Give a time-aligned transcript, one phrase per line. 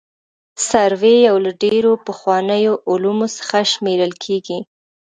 [0.67, 4.59] سروې یو له ډېرو پخوانیو علومو څخه شمېرل کیږي